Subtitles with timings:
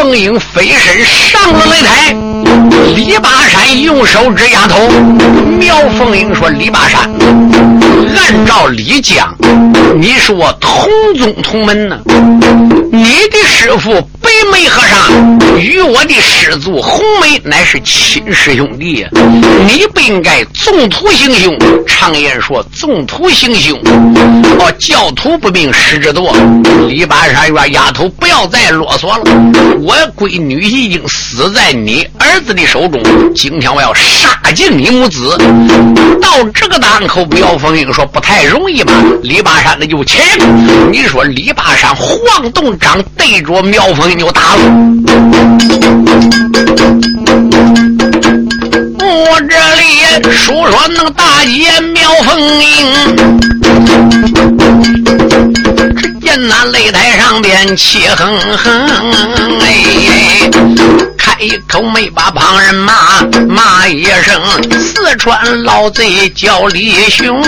[0.00, 2.16] 凤英飞身上了擂台，
[2.94, 4.76] 李八山用手指丫头。
[5.58, 7.10] 苗凤英说：“李八山，
[8.16, 9.34] 按照李讲，
[9.96, 10.88] 你是我同
[11.18, 11.98] 宗同门呢。
[12.92, 19.04] 你的师傅。”白眉和尚与我的师祖红梅乃是亲师兄弟，
[19.66, 21.58] 你不应该纵徒行凶。
[21.86, 23.76] 常言说，纵徒行凶，
[24.58, 26.32] 哦，教徒不明师之惰。
[26.86, 29.24] 李八山说：“丫头，不要再啰嗦了。
[29.80, 33.02] 我闺女已经死在你儿子的手中，
[33.34, 35.36] 今天我要杀尽你母子。
[36.20, 38.92] 到这个档口，苗凤英说不太容易吧？
[39.22, 40.20] 李八山那就请。
[40.90, 44.30] 你说李八山晃动掌对着苗凤英就。
[44.30, 44.62] 打了！
[49.02, 52.70] 我这里说说那个大姐苗凤英，
[55.96, 58.88] 只见那擂台上边气哼哼，
[59.60, 60.50] 哎，
[61.16, 61.34] 开
[61.66, 64.40] 口没把旁人骂，骂一声
[64.78, 67.40] 四川老贼叫李雄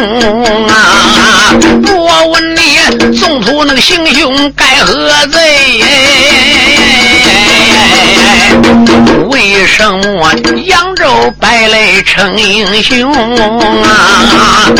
[0.69, 1.55] 啊！
[1.87, 2.79] 我问你，
[3.19, 5.41] 纵图那个行凶该何罪？
[9.31, 10.33] 为什么
[10.67, 11.05] 扬州
[11.41, 13.13] 败类成英雄
[13.83, 14.71] 啊？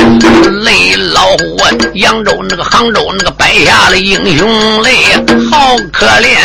[0.63, 1.57] 雷老虎，
[1.95, 4.97] 扬州那个杭州那个败下了英雄泪，
[5.51, 6.37] 好可怜，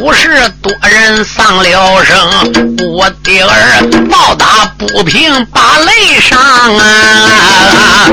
[0.00, 0.28] 五十
[0.62, 2.16] 多人丧了生，
[2.94, 8.08] 我的儿暴打不平把泪伤啊，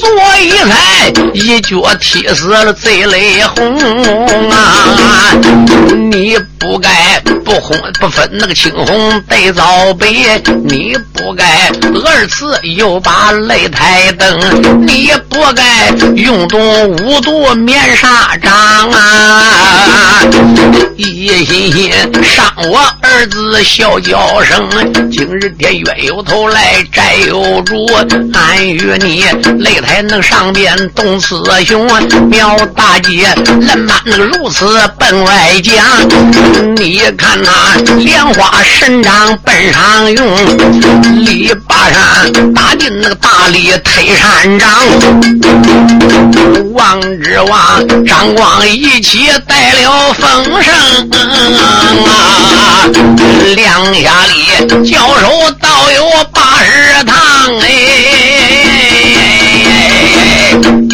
[0.00, 0.08] 所
[0.40, 5.34] 以才一脚踢死了贼雷红啊！
[6.10, 7.13] 你不该
[7.44, 10.06] 不红不分那个青红对皂白，
[10.64, 11.70] 你不该
[12.04, 18.52] 二次又把擂台登，你不该用动五毒面纱掌
[18.90, 20.22] 啊！
[20.96, 21.90] 一心心
[22.22, 24.68] 伤我儿子小娇生，
[25.10, 27.86] 今日天冤有头来债有主，
[28.32, 29.24] 俺与你
[29.62, 31.86] 擂台那上边动雌雄，
[32.28, 33.28] 苗大姐
[33.60, 34.66] 人马那个如此
[34.98, 35.74] 奔外将，
[36.76, 40.36] 你看那莲花神掌奔上用，
[41.24, 44.68] 李八山打进那个大力推山掌，
[46.72, 50.74] 王之王张光一起带了风声
[52.06, 52.88] 啊，
[53.54, 57.14] 两下里交手倒有八十趟
[57.60, 58.23] 哎。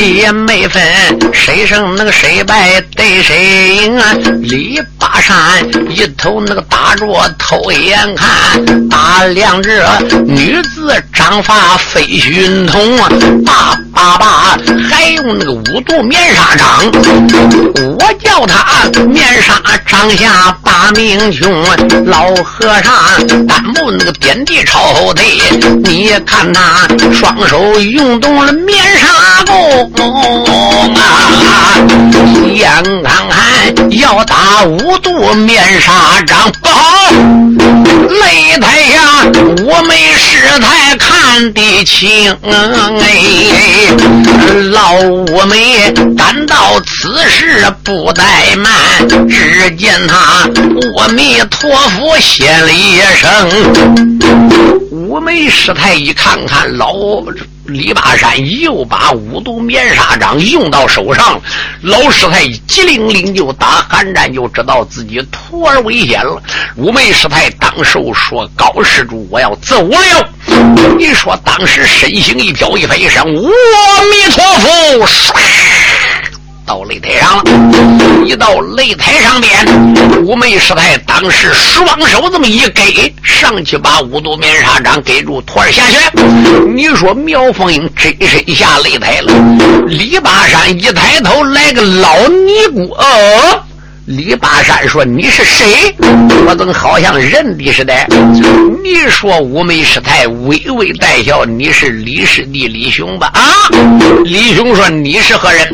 [0.01, 0.83] 也没分
[1.33, 4.15] 谁胜那个谁败对谁赢啊！
[4.43, 5.37] 李八山
[5.89, 7.07] 一头那个打着
[7.39, 13.09] 偷眼看，打量着女子长发飞熏筒啊！
[13.45, 16.91] 大叭叭，还用那个五毒面纱掌，
[17.99, 21.53] 我叫他面纱掌下把命穷。
[22.07, 25.27] 老和尚单目那个点地朝后退，
[25.85, 29.93] 你看他双手用动了面纱布。
[30.97, 31.77] 啊！
[32.55, 37.13] 眼看看要打五毒面纱掌，不好！
[37.13, 38.99] 擂台下
[39.65, 43.90] 我没师太看得清，哎，
[44.71, 48.71] 老五梅感到此事不怠慢，
[49.29, 50.49] 只见他
[50.99, 53.29] 阿弥陀佛谢了一声。
[54.91, 56.95] 五梅师太一看看老。
[57.73, 61.41] 李八山又把五毒面纱掌用到手上，
[61.83, 66.43] 老师太急灵灵就打寒战，就知道自己徒儿危险了。
[66.77, 69.99] 五眉师太当时说：“高施主，我要走了。”
[70.99, 75.33] 你说当时身形一飘一飞，一声阿弥陀佛，唰。
[76.71, 85.99] 到擂台上了，一到擂台上边，五眉师太当时双手这么一给，上去把五毒面纱掌给住，托儿下去。
[86.73, 89.33] 你说苗凤英真身下擂台了，
[89.89, 92.95] 李八山一抬头来个老尼姑。
[94.11, 95.95] 李八山说：“你是谁？
[96.45, 97.95] 我怎好像认的似的？”
[98.83, 103.41] 你说五眉师太微微带笑：“你是李师弟李雄吧？”啊！
[104.25, 105.71] 李雄说：“你是何人？”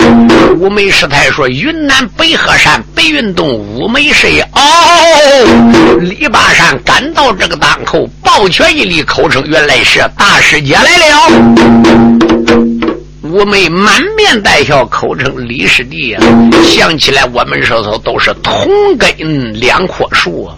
[0.61, 5.99] 五眉师太说：“云南北河山白云洞五眉师。”哦！
[6.03, 11.17] 李八山赶到这个档口，抱拳一礼，口称：“原来是大师姐来了。”
[13.31, 16.21] 五妹满面带笑，口称李师弟呀。
[16.63, 20.51] 想起来，我们说说都是同根两棵树。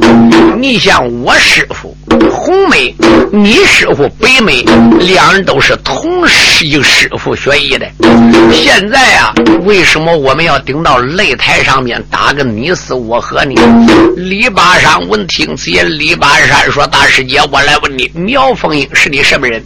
[0.58, 1.96] 你像我师傅
[2.30, 2.94] 红梅，
[3.32, 4.64] 你师傅北梅，
[4.98, 6.26] 两人都是同
[6.62, 7.86] 一师傅学艺的。
[8.52, 9.32] 现在啊，
[9.64, 13.54] 为什么我们要顶到擂台上面打个你死我活呢？
[14.16, 19.62] 李八山闻听此言，李八山说：“大师姐，我来问你，苗凤英是你什么人？”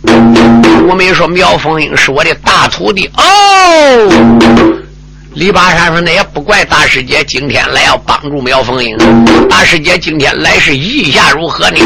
[0.89, 4.39] 我们说：“苗凤英是我的大徒”哦。
[5.35, 8.95] 李八山说：“那也不怪大师姐今天来要帮助苗凤英。
[9.49, 11.79] 大师姐今天来是意下如何呢？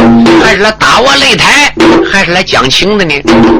[0.42, 1.72] 还是来打我擂台，
[2.12, 3.14] 还是来讲情的呢？”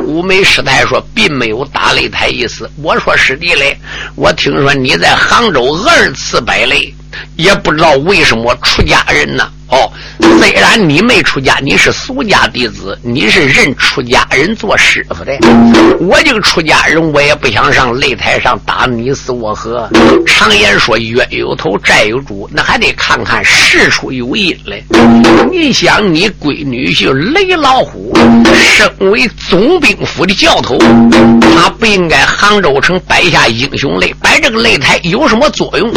[0.04, 3.78] 五梅师太说：“并没有打擂台意思。”我说：“师弟嘞，
[4.16, 6.92] 我听说你在杭州二次摆擂，
[7.37, 9.90] 也不知道为什么出家人呢？”哦，
[10.38, 15.32] 虽然你没出家，你是俗家弟子，你是认出家人做师傅的。
[16.00, 19.88] 我这个出家人，我也不想上擂台上打你死我活。
[20.26, 24.84] 常言说，冤有头，债有主，那还得看看事出有因嘞。
[25.50, 28.12] 你想，你闺女婿雷老虎，
[28.54, 30.78] 身为总兵府的教头，
[31.56, 35.92] 他不应该杭州城摆下英雄擂，摆这个擂台有什么作用？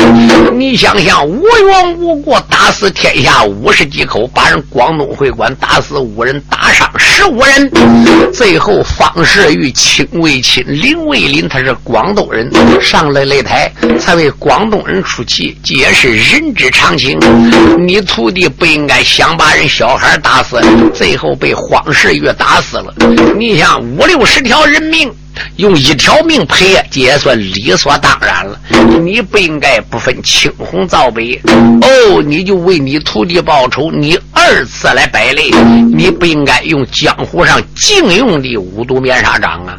[0.57, 7.69] 你想想，无缘无故打死天下无五十几口，把人广东会馆打死五人，打伤十五人。
[8.33, 12.50] 最后方世玉亲为亲，林为邻，他是广东人，
[12.81, 13.69] 上了擂台
[14.00, 17.19] 才为广东人出气，这也是人之常情。
[17.77, 20.61] 你徒弟不应该想把人小孩打死，
[20.94, 22.94] 最后被方世玉打死了。
[23.38, 25.11] 你想五六十条人命。
[25.57, 28.59] 用一条命赔，这也算理所当然了。
[29.01, 31.21] 你不应该不分青红皂白
[31.81, 33.91] 哦，你就为你徒弟报仇。
[33.91, 35.51] 你二次来摆擂，
[35.95, 39.75] 你不应该用江湖上禁用的五毒面纱掌啊！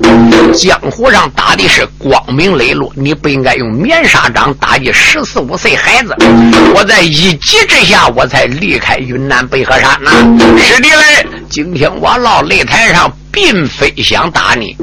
[0.55, 6.15] 江湖上打的是光明磊落，你不应该用面纱掌打的十四五岁孩子。
[6.75, 10.11] 我在一急之下，我才离开云南北河山呐。
[10.59, 13.11] 师弟嘞，今天我落擂台上。
[13.33, 14.77] 并非想打你，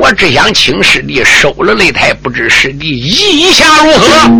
[0.00, 4.30] 我只想请师弟收了擂台，不知师弟意下如何？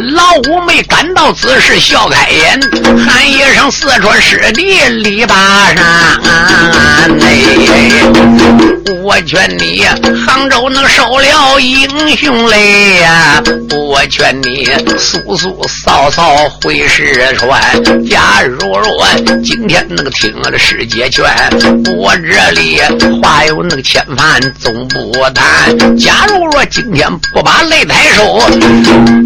[0.00, 2.60] 老五没感到此事，笑开颜，
[2.98, 5.34] 喊一声：“四川师弟李八
[5.74, 7.10] 山，
[9.02, 9.84] 我劝你
[10.26, 13.42] 杭州能收了英雄嘞呀！
[13.70, 14.68] 我劝你
[14.98, 17.60] 速速扫扫回四川。
[18.08, 19.06] 假如若
[19.42, 21.24] 今天那个听了师姐劝，
[21.96, 22.80] 我这里
[23.22, 25.96] 话有那个千番总不谈。
[25.98, 28.40] 假如若今天不把擂台收，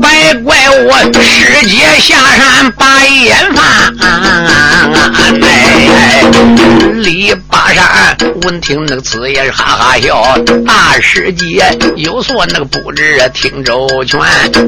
[0.00, 3.92] 别怪我师姐下山把眼翻。
[7.02, 10.38] 李八山闻听那个词也是，哈哈笑。
[10.66, 11.62] 大师姐
[11.96, 14.18] 有所那个不知听周全。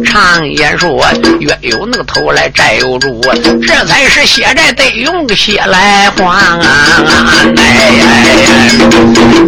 [0.04, 1.02] 常言说，
[1.40, 3.22] 冤有那个头来债有主，
[3.66, 6.60] 这才是血债得用血来还。
[7.56, 7.94] 哎，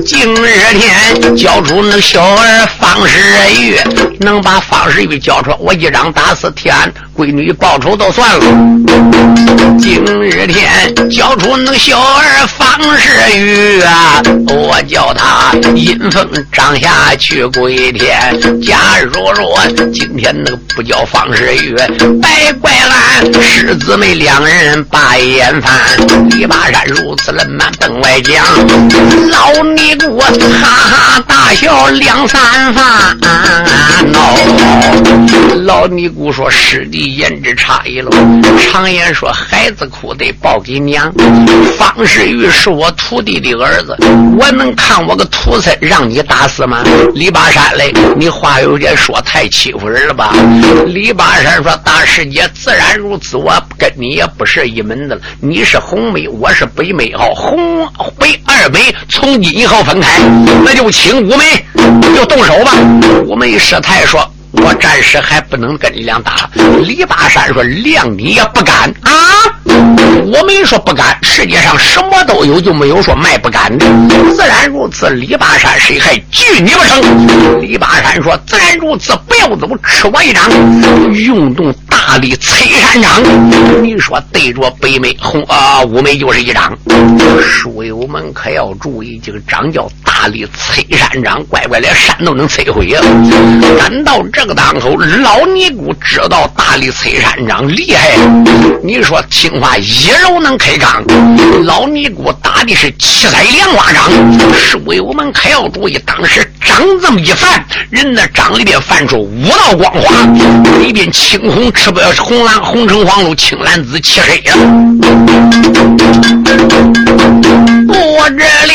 [0.07, 3.21] 今日天交出那小儿方世
[3.61, 3.79] 玉，
[4.21, 6.73] 能把方世玉交出，我一掌打那是天。
[7.21, 8.45] 闺女报仇都算了，
[9.79, 10.71] 今日天
[11.11, 18.19] 交出那小儿方世玉啊，我叫他阴风掌下去归天。
[18.63, 19.61] 假如若
[19.93, 21.77] 今天那个不叫方世玉，
[22.23, 25.71] 白怪俺师姊妹两人把眼翻。
[26.31, 28.43] 李八山如此冷慢奔外讲，
[29.29, 30.27] 老尼姑哈
[30.65, 33.19] 哈大笑两三番。
[35.67, 37.10] 老尼姑说师弟。
[37.17, 38.11] 言之差异了。
[38.59, 41.13] 常言说，孩子哭得抱给娘。
[41.79, 43.97] 方世玉是我徒弟的儿子，
[44.39, 46.83] 我能看我个徒孙让你打死吗？
[47.15, 50.35] 李八山嘞，你话有点说太欺负人了吧？
[50.87, 55.23] 李八山说：“大师姐自然如此，我跟你也不是一门的了。
[55.41, 57.89] 你是红梅，我是北梅，好，红
[58.19, 60.21] 北二梅从今以后分开，
[60.65, 61.65] 那就请五梅
[62.15, 62.73] 就动手吧。”
[63.27, 64.21] 五梅师太说。
[64.53, 66.51] 我暂时还不能跟你俩打。
[66.83, 69.13] 李巴山说：“谅你也不敢啊！”
[70.27, 73.87] 我没说不敢，世界上什么都有，就没有说卖不敢的。
[74.35, 75.09] 自然如此。
[75.11, 77.61] 李八山谁还惧你不成？
[77.61, 80.49] 李八山说：“自然如此，不要走，吃我一掌。”
[81.13, 83.11] 运动大力催山掌，
[83.83, 86.77] 你说对着北美红啊五梅就是一掌。
[87.43, 93.03] 书友们可要注意，这个掌叫大力催山掌，乖乖连山都能摧毁啊。
[93.79, 98.17] 赶到这个当口，老尼姑知道大力催山掌厉害。
[98.83, 101.05] 你说听话，一一揉能开缸，
[101.67, 104.11] 老尼姑打的是七彩莲花掌。
[104.51, 110.25] 书友们可要注意，当时掌这么一翻，人的掌里边泛出五道光华，
[110.79, 114.55] 里边青红赤白红蓝红橙黄绿青蓝紫七黑呀。
[117.89, 118.73] 我这里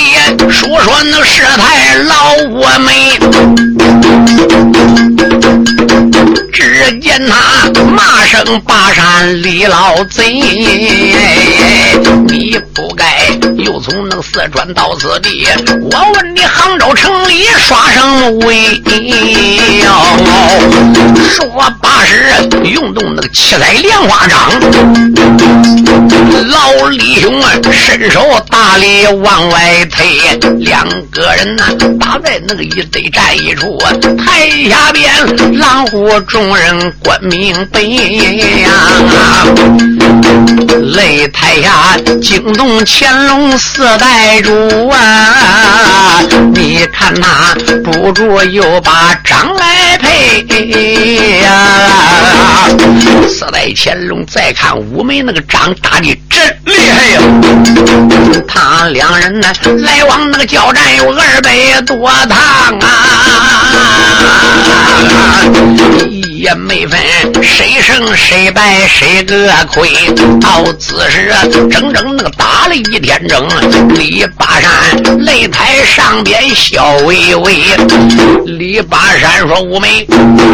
[0.52, 3.18] 说说那师太老我美，
[6.56, 10.32] 只见他骂声巴山李老贼，
[12.30, 15.46] 你不该又从那个四川到此地。
[15.92, 18.82] 我问你，杭州城里耍什么威？
[21.30, 21.46] 说
[21.82, 24.50] 八十用动那个七彩莲花掌，
[26.48, 31.66] 老李兄啊，伸手大力往外推，两个人呐
[32.00, 33.78] 打在那个一堆站一处，
[34.18, 38.70] 台下边狼虎中众人观明白呀，
[40.94, 44.54] 擂台下惊动乾隆四代主
[44.90, 46.22] 啊，
[46.54, 50.46] 你看他不住又把掌来配
[51.42, 52.70] 呀，
[53.28, 57.20] 四代乾隆再看五梅那个掌打的真厉害呀，
[58.48, 62.38] 他两人呢来往那个交战有二百多趟
[62.82, 62.86] 啊。
[66.36, 67.00] 也没分
[67.42, 69.90] 谁胜谁败谁个亏，
[70.42, 71.34] 到此时
[71.72, 73.48] 整整那个打了一天整，
[73.94, 74.72] 李八山
[75.20, 77.64] 擂台上边笑微微。
[78.46, 80.06] 李八山说：“五梅，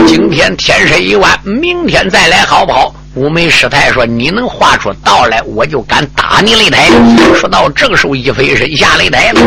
[0.08, 6.90] 今天天色已晚，明天再来好不好？”五眉师太说：“你能画出道来，我就敢打你擂台。”
[7.36, 9.42] 说到这个时候，一飞身下擂台了。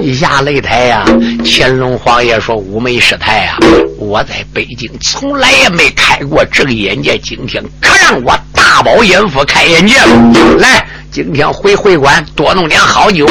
[0.00, 1.04] 一下擂台呀，
[1.44, 3.58] 乾隆皇爷说：“五眉师太呀，
[3.98, 10.56] 我在北京从来也没开过这个眼界，今天可让我大饱眼福，开眼界了。
[10.58, 13.26] 来，今天回会馆多弄点好酒。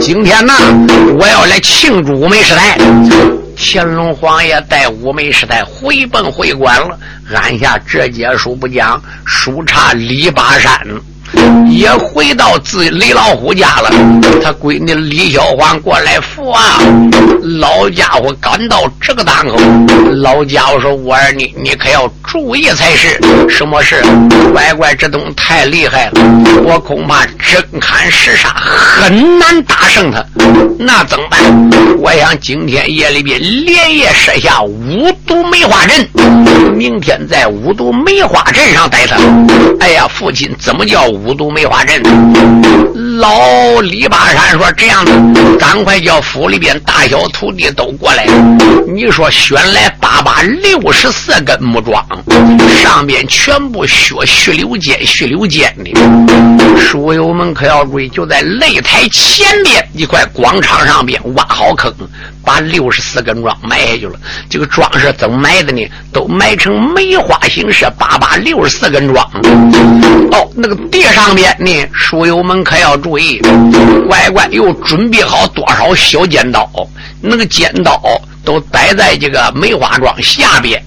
[0.00, 0.54] 今天呢，
[1.18, 2.78] 我要来庆祝五眉师太。”
[3.56, 6.98] 乾隆皇爷带五梅师太回奔回馆了，
[7.34, 10.78] 按下这节书不讲，书差李八山。
[11.68, 13.90] 也回到自李老虎家了，
[14.42, 16.80] 他闺女李小环过来扶啊。
[17.58, 19.56] 老家伙赶到这个档口，
[20.16, 23.18] 老家伙说：“我儿女，你可要注意才是。
[23.48, 24.02] 什么事？
[24.52, 26.12] 乖乖，这东西太厉害了，
[26.64, 30.24] 我恐怕真砍实杀很难打胜他。
[30.78, 31.70] 那怎么办？
[31.98, 36.08] 我想今天夜里边连夜设下五毒梅花阵，
[36.74, 39.16] 明天在五毒梅花阵上逮他。
[39.80, 42.02] 哎呀，父亲怎么叫？”五毒梅花阵，
[43.16, 45.12] 老李八山说：“这样子，
[45.58, 48.26] 赶快叫府里边大小徒弟都过来。
[48.86, 52.04] 你说选来八把六十四根木桩，
[52.82, 56.78] 上边全部削须柳尖、须柳尖的。
[56.78, 61.90] 书友们可要注意，就在擂台前边一块广场上边挖好坑。”
[62.46, 64.12] 把六十四根桩埋下去了，
[64.48, 65.84] 这个桩是怎么埋的呢？
[66.12, 69.28] 都埋成梅花形式，八把六十四根桩。
[70.30, 73.40] 哦，那个地上边呢，书友们可要注意，
[74.08, 76.68] 乖乖又准备好多少小剪刀，
[77.20, 78.02] 那个剪刀
[78.44, 80.82] 都摆在这个梅花桩下边。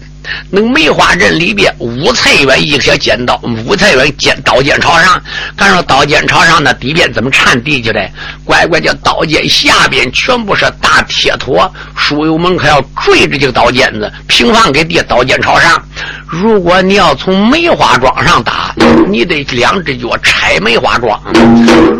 [0.50, 5.22] 那梅花阵里边，五彩元一小尖刀，五彩元尖刀尖朝上。
[5.56, 8.10] 看说刀尖朝上，那底边怎么缠地去的？
[8.44, 15.82] 乖乖叫刀尖下边全部是大铁坨，书友们可要坠着这个刀尖子，平放给地，刀尖朝上。
[16.26, 18.74] 如果你要从梅花桩上打，
[19.08, 21.20] 你得两只脚踩梅花桩。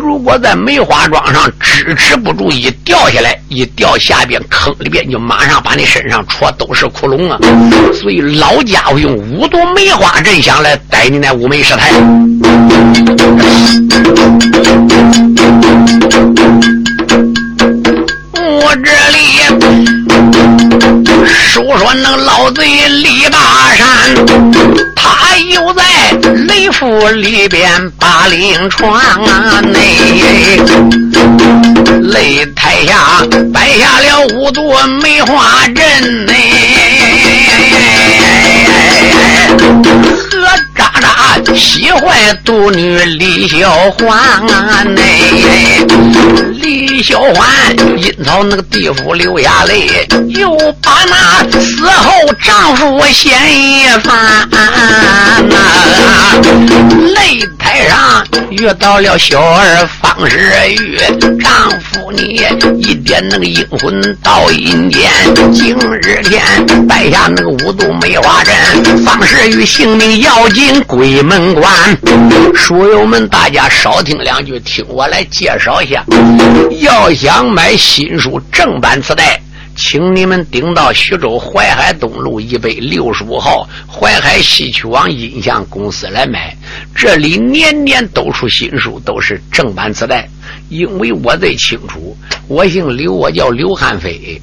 [0.00, 7.38] 如果在梅花桩上支持不住，一掉下来，一掉下边坑里边，就马上把你身上戳都是窟窿啊！
[7.92, 11.90] 所以老家伙用五朵梅花阵想来逮你那五梅师太。
[18.42, 19.18] 我这里
[21.48, 23.38] 说说那老贼李大
[23.76, 24.14] 山，
[24.94, 25.82] 他又在
[26.46, 30.60] 雷府里边把令闯啊内，
[32.02, 36.34] 擂台下摆下了五朵梅花阵内，
[38.70, 40.89] 何渣渣
[41.60, 42.10] 喜欢
[42.42, 45.02] 独女李小环啊内。
[46.60, 46.80] 李。
[47.00, 47.48] 李小环
[47.96, 52.12] 阴曹那个地府流下泪，又把那死后
[52.42, 54.46] 丈夫嫌一番。
[57.14, 60.98] 擂台上遇到了小儿方世玉，
[61.40, 62.42] 丈夫你
[62.82, 65.10] 一点那个阴魂到阴间，
[65.54, 66.42] 今日天
[66.86, 68.54] 摆下那个五毒梅花阵，
[68.98, 71.98] 方世玉性命要紧鬼门关。
[72.54, 76.04] 书友们，大家少听两句，听我来介绍一下。
[76.80, 79.40] 要想买新书正版磁带。
[79.76, 86.54] 请你们顶到徐州淮海东路一百六十五号淮海戏曲网音像公司来买，
[86.94, 90.28] 这里年年都出新书，都是正版磁带。
[90.68, 92.14] 因为我最清楚，
[92.46, 94.42] 我姓刘，我叫刘汉飞，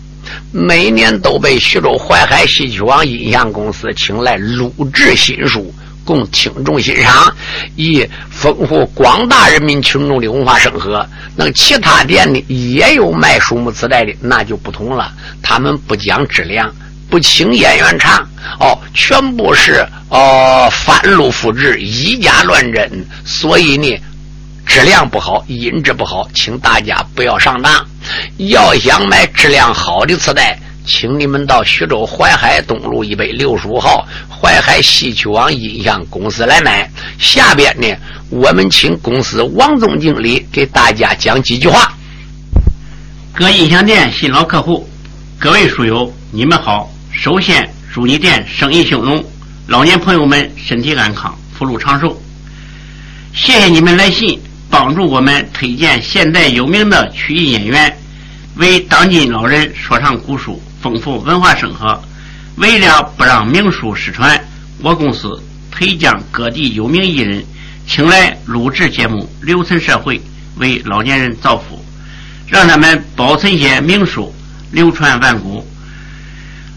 [0.52, 5.72] 每年都被徐州淮海戏曲网音像公司请来录制新书。
[6.08, 7.36] 供听众欣赏，
[7.76, 11.06] 以丰富广大人民群众的文化生活。
[11.36, 15.12] 那其他店呢也有卖书目磁带的，那就不同了。
[15.44, 16.74] 他们不讲质量，
[17.10, 18.26] 不请演员唱，
[18.62, 23.06] 哦，全部是哦翻录复制，以假乱真。
[23.26, 24.02] 所以呢，
[24.66, 27.86] 质量不好，音质不好，请大家不要上当。
[28.38, 30.58] 要想买质量好的磁带。
[30.88, 36.89] 请你们到徐州淮海东路一百六十五号淮海戏曲网音像公司来买。
[37.20, 37.94] 下边呢，
[38.29, 41.91] 我们请公司王总经理给大家讲几句话。
[43.34, 44.89] 各音像店新老客户，
[45.38, 46.89] 各位书友，你们好！
[47.12, 49.22] 首先祝你店生意兴隆，
[49.67, 52.20] 老年朋友们身体安康，福禄长寿。
[53.34, 54.39] 谢谢你们来信，
[54.70, 57.98] 帮助我们推荐现代有名的曲艺演员，
[58.56, 60.62] 为当今老人说唱古书。
[60.88, 62.01] 丰富文化生活，
[62.56, 64.41] 为了不让名书失传，
[64.82, 65.29] 我公司
[65.70, 67.44] 特将各地有名艺人
[67.86, 70.22] 请来录制节目，留存社会，
[70.56, 71.84] 为老年人造福，
[72.48, 74.34] 让他们保存些名书，
[74.72, 75.67] 流传万古。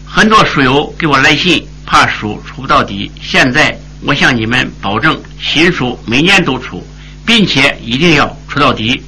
[0.05, 3.09] 很多书友给我来信，怕书出不到底。
[3.21, 6.85] 现在我向你们保证，新书每年都出，
[7.25, 9.01] 并且一定要出到底，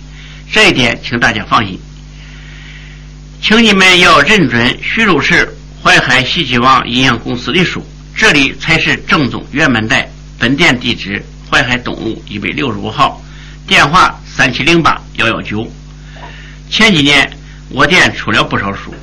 [0.49, 1.77] 这一点请大家放心。
[3.45, 7.85] 请你们要认准徐州市淮海戏曲网音像公司的书，
[8.15, 10.09] 这里才是正宗原版带。
[10.39, 11.21] 本店地址：
[11.51, 13.21] 淮海东路一百六十五号，
[13.67, 15.69] 电话三七零八幺幺九。
[16.69, 17.29] 前几年
[17.67, 18.95] 我店出了不少书，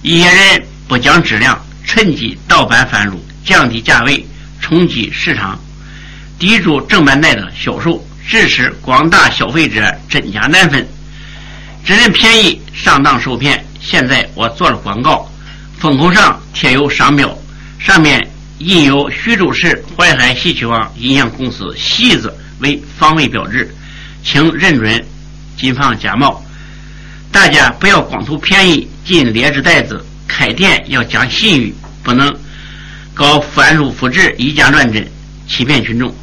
[0.00, 4.26] 一些人不讲质量，趁机盗版贩入，降低价位，
[4.58, 5.60] 冲击市场，
[6.38, 10.88] 抵住正版带的销售，致使广大消费者真假难分，
[11.84, 13.62] 只认便宜，上当受骗。
[13.82, 15.28] 现在我做了广告，
[15.76, 17.36] 封口上贴有商标，
[17.80, 18.26] 上面
[18.58, 23.74] 印有徐州市淮海戏曲网音像公司“戏”字为防伪标志，
[24.22, 25.04] 请认准，
[25.56, 26.40] 谨防假冒。
[27.32, 32.32] 大家不要光图便宜进劣质袋子，开店要讲信誉，不能
[33.12, 35.04] 搞翻录复制、以假乱真，
[35.48, 36.14] 欺骗群众。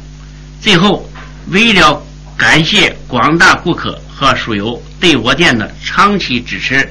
[0.62, 1.06] 最后，
[1.48, 2.02] 为了
[2.38, 6.90] 感谢广大顾客和书友对我店的长期支持。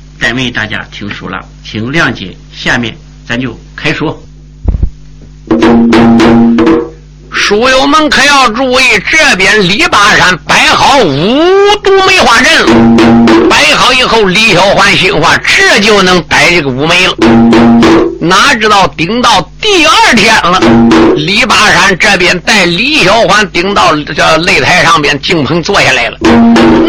[0.21, 2.37] 单位大家听书了，请谅解。
[2.55, 2.95] 下面
[3.27, 4.21] 咱就开说。
[7.31, 17.15] 书友们可要注意，这边李巴山摆好五毒梅花阵，摆好以后，李小环心话，这就能逮这个五梅了。
[18.21, 20.59] 哪知道顶到第二天了，
[21.15, 26.17] 李巴山这边带李小环顶到这擂台上边，敬棚坐下来了。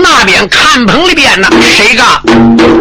[0.03, 2.03] 那边看棚里边呢，谁个？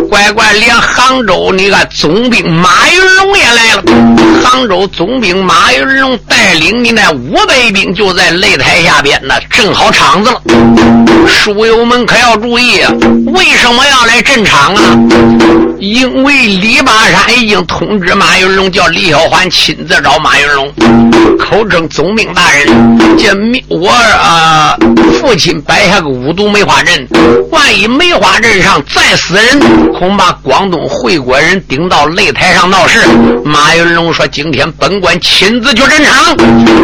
[0.09, 3.83] 乖乖，连杭州那个总兵马云龙也来了。
[4.43, 10.41] 杭州总兵马云龙带领的那五百兵就在擂台下边呢，正好场子了。
[11.27, 12.91] 书友们可要注意啊，
[13.27, 14.81] 为什么要来镇场啊？
[15.79, 20.71] 因为李巴山已经通知马云龙，叫李小环亲自找马云龙，
[21.37, 22.97] 口称总兵大人。
[23.17, 23.31] 这
[23.67, 24.77] 我啊，
[25.19, 27.07] 父亲摆下个五毒梅花阵，
[27.49, 29.59] 万一梅花阵上再死人，
[29.93, 32.99] 恐怕广东会国人顶到擂台上闹事。
[33.43, 36.35] 马云龙说：“今天本官亲自去战场，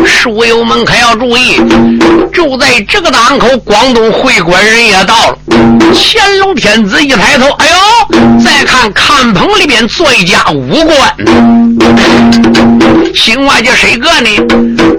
[0.05, 1.59] 书友们可要注意。”
[2.33, 5.37] 就在这个档口，广东会馆人也到了。
[5.93, 7.75] 乾隆天子一抬头，哎呦！
[8.43, 11.15] 再看看棚里边坐一家武官，
[13.13, 14.29] 新外叫谁个呢？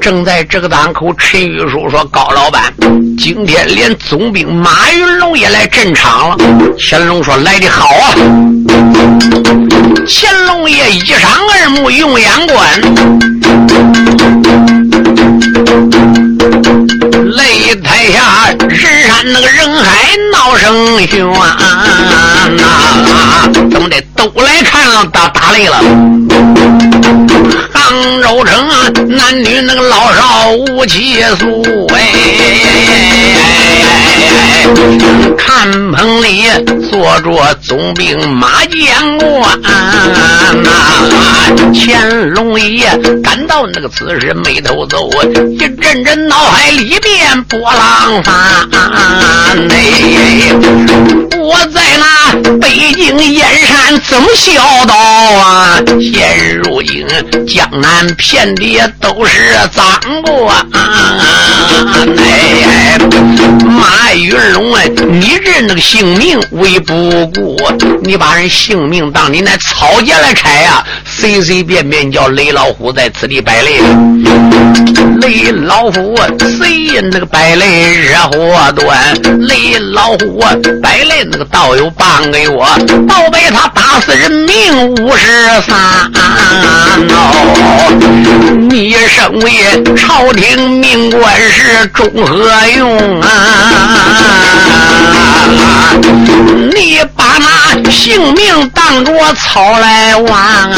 [0.01, 2.73] 正在这个档口，陈玉书说：“高老板，
[3.17, 6.37] 今天连总兵马云龙也来镇场了。”
[6.79, 8.15] 乾隆说：“来的好啊！”
[10.07, 11.21] 乾隆爷一上
[11.63, 12.59] 二目，用眼观。
[17.29, 21.27] 擂台下人山那个人海闹声喧
[22.57, 22.59] 呐，
[23.71, 25.79] 怎么的都来看了打打擂了？
[27.75, 31.97] 杭州城啊男女那个老少无奇数哎。
[35.37, 36.45] 看棚里
[36.91, 39.69] 坐着总兵马建官呐，
[41.75, 42.87] 乾隆爷
[43.23, 45.11] 感到那个此时眉头皱，
[45.59, 47.18] 一阵阵脑海里边
[47.49, 48.35] 波浪翻。
[51.41, 55.81] 我在那北京燕山怎么孝道啊？
[55.99, 57.07] 现如今
[57.47, 59.33] 江南遍地都是
[59.75, 60.55] 赃官。
[62.17, 62.99] 哎，
[63.67, 67.57] 马云龙啊，你认那个性命为不顾，
[68.03, 70.85] 你把人性命当你那草芥来拆呀？
[71.21, 73.81] 随随便便叫雷老虎在此地摆擂，
[75.21, 78.97] 雷老虎谁那个摆擂热火端？
[79.41, 80.41] 雷老虎
[80.81, 82.69] 摆擂那个道友帮给我，
[83.09, 85.27] 倒被他打死人命五十
[85.67, 86.09] 三。
[88.71, 93.27] 你身为朝廷命官是中何用啊？
[96.77, 100.71] 你把那性命当着草来玩？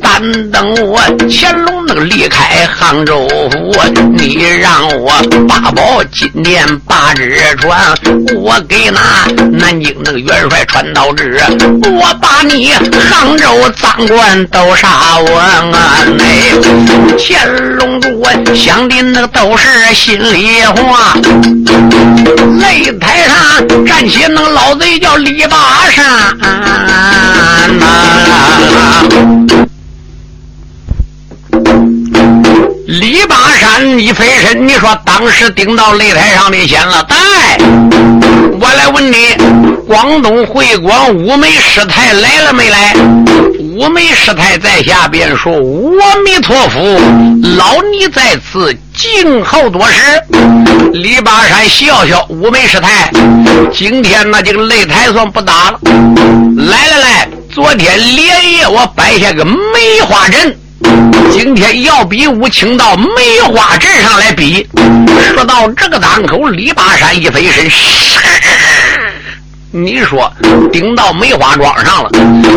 [0.00, 3.72] 单等我乾隆那个离开杭州府，
[4.16, 5.12] 你让我
[5.46, 7.94] 八宝金殿八只船，
[8.36, 11.40] 我给那南京那个元帅传道旨，
[11.84, 12.72] 我把你
[13.10, 13.46] 杭州
[13.80, 16.04] 赃官都杀完啊！
[17.18, 21.14] 乾隆主想的那个都是心里话。
[22.60, 25.56] 擂台上站起那个老贼叫李八
[25.90, 26.06] 山
[32.86, 37.02] 李八山一飞身，你说当时顶到擂台上面前了。
[37.02, 37.16] 带，
[38.58, 39.36] 我来问你，
[39.86, 42.94] 广东会馆五梅师太来了没来？
[43.78, 46.80] 五梅师太在下边说：“阿弥陀佛，
[47.56, 50.20] 老尼在此静候多时。”
[50.92, 53.08] 李八山笑笑：“五梅师太，
[53.72, 55.78] 今天那这个擂台算不打了。
[56.56, 60.58] 来来来，昨天连夜我摆下个梅花阵。”
[61.30, 64.66] 今天要比武，请到梅花阵上来比。
[65.36, 67.70] 说到这个档口，李八山一飞身。
[69.78, 70.30] 你说
[70.72, 72.10] 顶到梅花桩上了，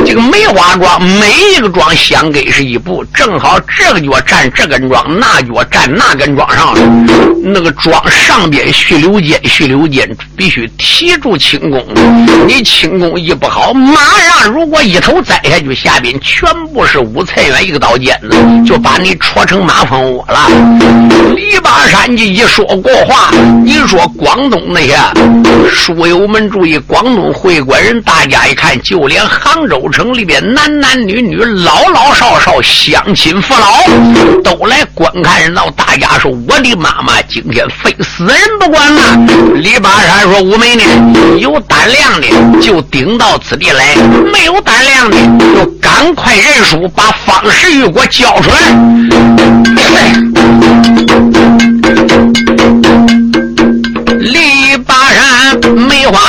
[0.05, 6.81] 这个梅花桩每一个桩相隔是一步，正好这个脚站这根桩，那脚站那根桩上了。
[7.43, 11.85] 那个桩上边续柳尖，续柳尖必须提住轻功，
[12.47, 20.49] 你轻功一不好，马上如果一头栽下去，下边全部是五菜园一个刀尖子，就把你戳成马蜂窝了。
[21.35, 23.31] 李八山就一说过话，
[23.63, 24.97] 你说广东那些
[25.69, 27.10] 书友们注意广。
[27.33, 33.83] 会馆人，大家一看，就连杭州城里边男男女女、老老少少、乡亲父老，
[34.43, 35.69] 都来观看热闹。
[35.71, 39.01] 大家说：“我的妈妈，今天非死人不管呐！”
[39.55, 40.83] 李八山说：“五梅呢？
[41.39, 42.27] 有胆量的
[42.61, 43.95] 就顶到此地来，
[44.31, 45.17] 没有胆量的
[45.55, 48.57] 就赶快认输，把方世玉给我交出来。”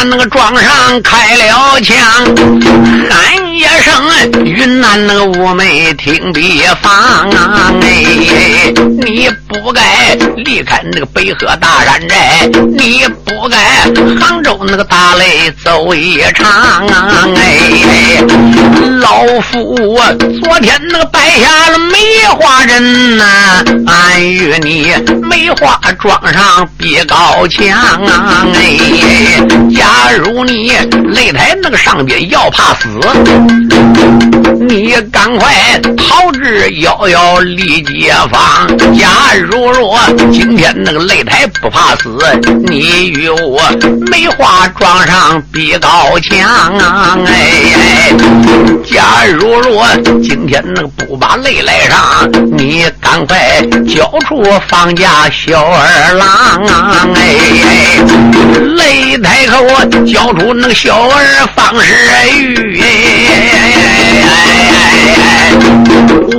[0.04, 1.96] 那个庄上开了枪，
[3.08, 6.92] 喊一声云南那个妩媚听别放
[7.30, 7.72] 啊！
[7.80, 13.56] 哎，你不该离开那个北河大山寨，你不该
[14.20, 16.50] 杭州那个大擂走一场
[16.88, 17.28] 啊！
[17.36, 18.24] 哎，
[18.98, 19.98] 老夫
[20.42, 28.46] 昨天那个摆下了梅花人呐，俺与你梅花庄上比高墙啊！
[28.54, 29.40] 哎，
[29.92, 30.70] 假如你
[31.14, 32.88] 擂台那个上边要怕死，
[34.66, 38.66] 你赶快逃至幺幺里街坊。
[38.98, 39.06] 假
[39.38, 39.98] 如若
[40.32, 42.16] 今天那个擂台不怕死，
[42.66, 43.60] 你与我
[44.10, 47.18] 梅花桩上比高墙啊！
[47.26, 48.12] 哎，
[48.90, 49.86] 假如若
[50.22, 56.26] 今天那个不把擂来上，你赶快交出放假小二郎
[56.66, 57.08] 啊！
[57.14, 58.00] 哎，
[58.76, 59.62] 擂台口
[60.06, 61.94] 教出那个小儿方世
[62.38, 62.82] 玉。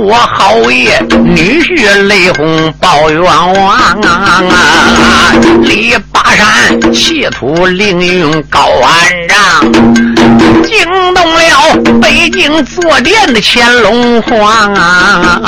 [0.06, 5.32] 我好爷女婿雷轰报冤枉啊！
[5.62, 8.92] 李八山企图凌云高万
[9.28, 10.13] 丈，
[10.62, 15.40] 惊动了北京坐殿的乾隆皇啊！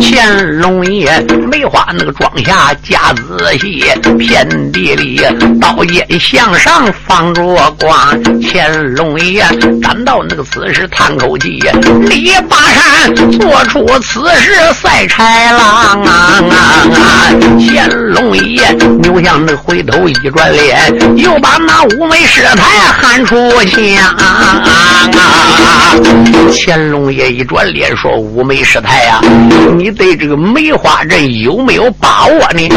[0.00, 3.84] 乾隆爷梅花那个庄下架仔细，
[4.18, 5.20] 遍地里
[5.60, 7.42] 刀尖向上放着
[7.78, 7.96] 光。
[8.42, 9.44] 乾隆爷
[9.82, 11.60] 感到那个此时叹口气，
[12.08, 13.14] 李八山。
[13.38, 16.40] 做出此事赛豺狼啊！
[17.58, 18.70] 乾隆爷
[19.02, 20.76] 扭向那回头一转脸，
[21.16, 23.36] 又把那五眉师太喊出
[23.96, 24.62] 啊。
[26.52, 29.20] 乾隆爷一转脸说：“五梅师太呀，
[29.76, 32.68] 你对这个梅花阵有没有把握呢？”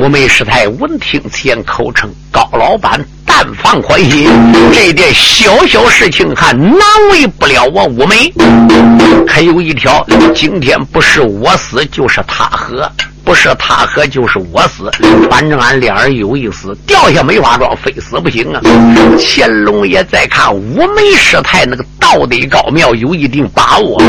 [0.00, 4.28] 五梅师太闻听此言，口称：“高老板。”但放宽心，
[4.74, 6.76] 这点小小事情还难
[7.12, 8.32] 为不了我五梅。
[9.24, 12.82] 可有一条，今天不是我死，就是他喝；
[13.24, 14.90] 不是他喝，就是我死。
[15.30, 18.60] 反正俺俩人有一死，掉下梅花桩，非死不行啊！
[19.16, 24.02] 乾隆爷再看五梅师太那个道德高妙，有一定把握。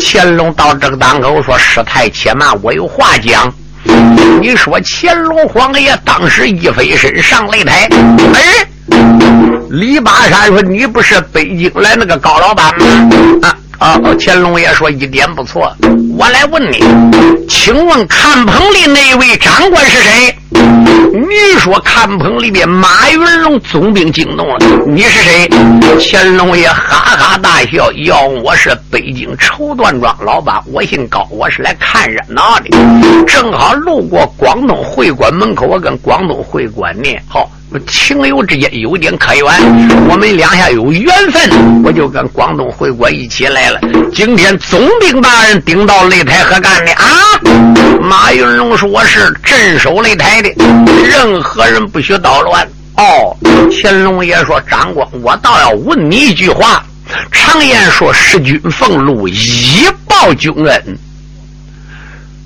[0.00, 3.54] 乾隆到这个当口说：“师太且慢，我有话讲。”
[4.40, 7.88] 你说乾隆皇爷当时一飞身上擂台，
[8.34, 8.66] 哎，
[9.70, 12.86] 李巴山说：“你不是北京来那个高老板吗？”
[13.42, 14.00] 啊啊！
[14.18, 15.74] 乾隆爷说：“一点不错。”
[16.16, 16.82] 我来问你，
[17.48, 20.36] 请问看棚里那位长官是谁？
[21.12, 25.50] 你说看棚里边马云龙总兵惊动了，你是谁？
[26.00, 32.70] 乾隆爷哈哈大笑，要我是北京绸缎庄老板，我姓高，我是来看热闹的，
[33.26, 37.50] 正好路过广东会馆门口，我跟广东会馆呢，好。
[37.80, 39.44] 情友之间有点可缘，
[40.08, 43.80] 我们两下有缘分，我就跟广东会馆一起来了。
[44.12, 47.06] 今天总兵大人顶到擂台何干的啊？
[48.00, 50.50] 马云龙说我是镇守擂台的，
[51.04, 52.66] 任何人不许捣乱。
[52.96, 53.36] 哦，
[53.70, 56.84] 乾隆爷说长官，我倒要问你一句话。
[57.30, 60.98] 常言说，识君俸禄，以报君恩。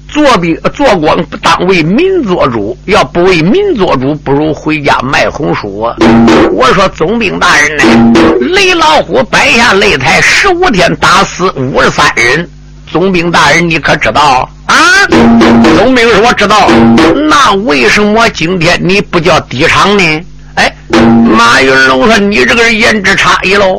[0.08, 5.86] 做兵做官不当为民做主，要不为民做主，不如回家卖红薯。
[6.52, 8.12] 我说总兵大人呢？
[8.40, 12.48] 雷老虎摆下擂台十五天，打死五十三人。
[12.90, 14.74] 总兵大人，你可知道啊？
[15.76, 16.70] 总兵说：“知道。”
[17.28, 20.20] 那为什么今天你不叫抵场呢？
[20.54, 23.78] 哎，马云龙说：“你这个人言之差异喽，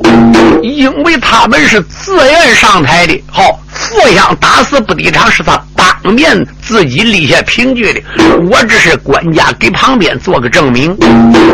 [0.62, 3.20] 因为他们是自愿上台的。
[3.28, 5.60] 好，互相打死不抵场是他。”
[6.02, 8.02] 当面自己立下凭据的，
[8.50, 10.92] 我只是官家给旁边做个证明。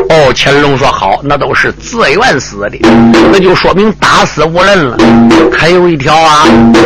[0.10, 2.78] 哦，乾隆说好，那都是自愿死的，
[3.32, 4.98] 那就说明打死无人了。
[5.52, 6.46] 还有一条啊，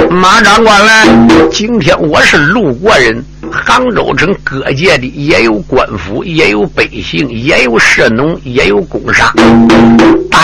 [0.09, 1.27] 马长官呢？
[1.51, 3.23] 今天我是路过人。
[3.51, 9.27] 杭州城各界的也有官府，也有百姓，也有士农，也有工商，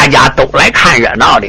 [0.05, 1.47] 大家都来看热闹的。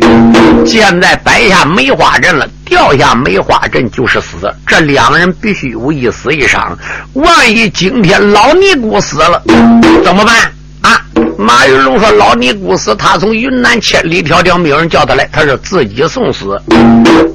[0.64, 4.51] 现在摆下梅花阵了，掉下梅花阵就是死。
[4.66, 6.75] 这两人必须有一死一伤。
[7.12, 9.42] 万一今天老尼姑死了，
[10.03, 10.51] 怎么办？
[11.47, 16.61] 马云龙说：“老尼姑死，他从云南千里迢迢没有人叫他来，他是自己送死。”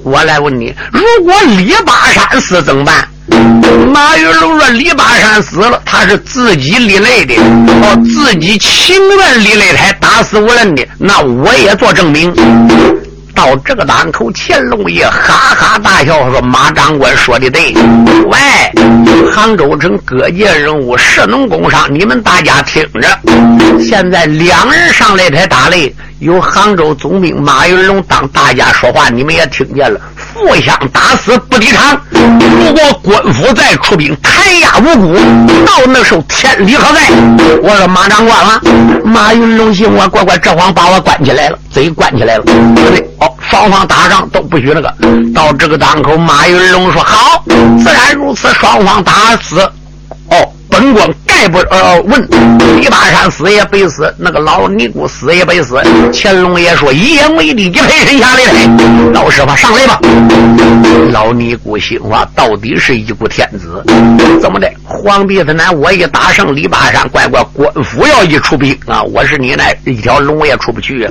[0.04, 3.08] 我来问你，如果李巴山死怎么办？
[3.94, 10.86] 马云龙说：“李巴山死了，他是自己立擂的，哦，自己情愿立擂台，打死无论的。
[10.98, 12.34] 那我也做证明。”
[13.42, 17.74] 到这个档口，乾隆爷哈哈大笑说：“马长官说的对。
[18.28, 18.38] 喂，
[19.32, 23.20] 杭州城各界人物、士农工商，你们大家听着，
[23.84, 30.00] 现在两人上擂台打擂。”由杭州总兵马云龙当大家说话，你们也听见了。
[30.36, 32.00] 互相打死不离场。
[32.12, 35.16] 如果官府再出兵弹压无辜，
[35.66, 37.10] 到那时候天理何在？
[37.64, 38.62] 我说马长官啊，
[39.04, 42.44] 马云龙行，我乖乖这慌把我关起来了，贼关起来了。
[42.44, 44.94] 对，哦，双方打仗都不许那个。
[45.34, 47.44] 到这个当口，马云龙说好，
[47.84, 49.60] 自然如此，双方打死。
[50.30, 50.38] 哦。
[50.82, 52.28] 本官概不呃问，
[52.82, 55.80] 李八山死也白死，那个老尼姑死也白死。
[56.12, 59.12] 乾隆爷说一言为定，一配身下来。
[59.14, 60.00] 老师傅上来吧。
[61.12, 63.84] 老尼姑心话，到底是一股天子，
[64.42, 64.68] 怎么的？
[64.84, 71.08] 皇帝他那我一打胜李八山，乖乖官府要一出兵啊，我是你那一条龙也出不去。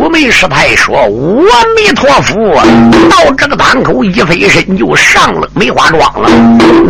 [0.00, 1.08] 五眉师太说阿
[1.76, 2.62] 弥陀佛，
[3.08, 6.28] 到这个当口一飞身就上了梅花庄了。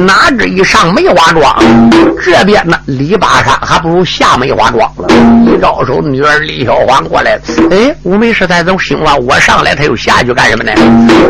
[0.05, 1.92] 哪知一上梅花庄。
[2.25, 5.09] 这边呢，李八山还不如下梅花庄了。
[5.47, 7.39] 一招手，女儿李小环过来。
[7.71, 9.17] 哎，五梅师太怎么兴了？
[9.17, 10.73] 我上来，他又下去干什么呢？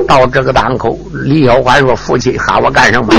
[0.07, 3.13] 到这个档口，李小环说：“父亲喊我干什么？”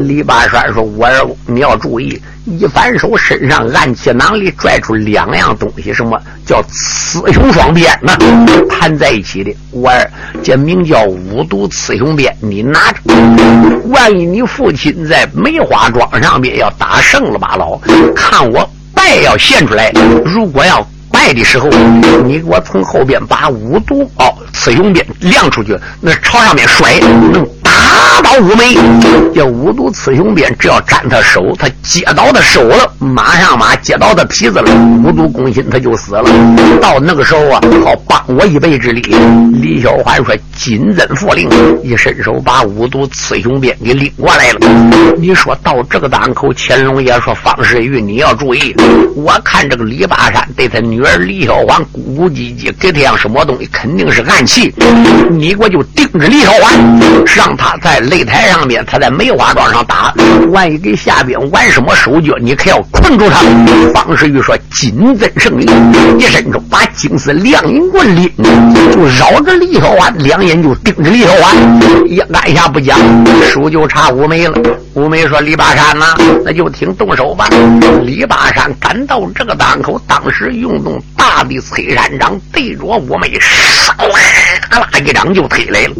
[0.00, 1.08] 李八山说：“我，
[1.46, 2.20] 你要注意。”
[2.56, 8.16] 一反手，身上暗器囊里拽出两样东西，什么叫雌雄双鞭呢？
[8.70, 10.10] 盘在一起的，我儿，
[10.42, 12.98] 这名叫五毒雌雄鞭，你拿着。
[13.88, 17.76] 万一你父亲在梅花庄上面要打胜了吧，老
[18.14, 19.90] 看我败要现出来。
[20.24, 21.68] 如果要败的时候，
[22.24, 27.46] 你给我从后边把五毒哦雌雄鞭亮出去，那朝上面甩，能。
[28.18, 28.76] 打倒五枚，
[29.32, 34.72] 这五毒雌雄鞭只要沾他手，他接到他手了，马上马接到他皮子了，
[35.04, 36.24] 五毒攻心他就死了。
[36.82, 39.02] 到那个时候啊，好帮我一臂之力。
[39.52, 41.48] 李小环说：“金针佛令，
[41.84, 44.58] 一伸手把五毒雌雄鞭给拎过来了。”
[45.16, 48.74] 你说到这个档口，乾隆爷说：“方世玉，你要注意，
[49.14, 54.74] 我看这个李八山对他女儿李小环咕咕唧唧，给他样什么东西，肯定是暗器。
[55.30, 60.12] 你给我就盯着李小环，让他。”在擂台上面，他在梅花桩上打，
[60.50, 63.42] 万一给下边玩什么手脚，你可要困住他。
[63.92, 65.66] 方世玉说：“金针胜利，
[66.18, 68.30] 一伸手把金丝亮银棍拎，
[68.92, 71.56] 就绕着李小环，两眼就盯着李小环。
[72.08, 72.98] 一按下不讲，
[73.52, 74.58] 手就差五枚了。
[74.94, 77.48] 五梅说：“李八山呐，那就听动手吧。”
[78.02, 83.92] 李八山赶到这个档口，当时用动大的催山掌，对着五梅，唰
[84.70, 85.94] 啦一掌就推来了。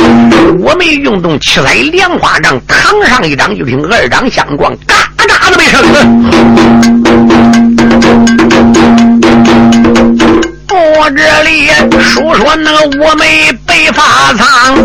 [0.59, 4.95] 五梅用动七彩莲花掌，扛上一掌，就听二掌相撞，嘎
[5.27, 5.83] 嘎的没声
[10.71, 11.69] 我这里
[12.01, 14.77] 说说那个五梅白发苍。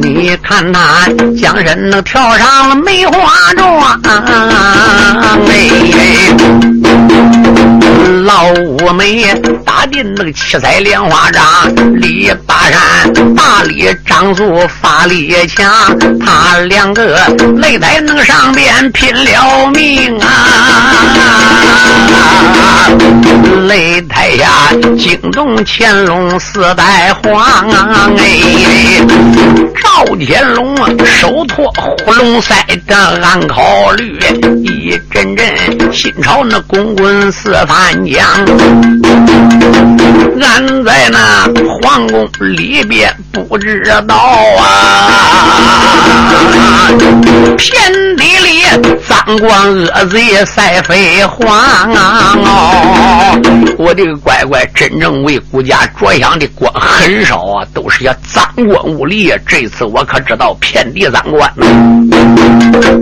[0.00, 1.06] 你看他
[1.40, 3.41] 将身能跳上了梅花
[8.82, 9.24] 老五梅
[9.64, 11.44] 打进那个七彩莲花掌，
[12.00, 15.70] 李八山大力张足发力强，
[16.18, 17.16] 他两个
[17.58, 20.26] 擂台那个上边拼了命啊！
[23.68, 24.48] 擂台下
[24.98, 27.70] 惊动乾隆四代皇，
[28.18, 28.26] 哎。
[29.82, 31.70] 赵天龙手托
[32.04, 32.54] 呼龙塞
[32.86, 34.18] 的暗考虑，
[34.82, 35.46] 一阵阵
[35.92, 38.20] 心潮那滚滚似翻江。
[40.40, 41.48] 俺在那
[41.80, 44.16] 皇宫里边不知道
[44.58, 45.08] 啊，
[47.56, 48.64] 遍地里
[49.06, 51.48] 脏官恶贼赛飞黄
[51.94, 52.36] 啊！
[53.78, 59.32] 我的个乖乖，真正为国家着想的官很少啊，都是些脏官污吏！
[59.46, 61.54] 这次我可知道遍地脏官。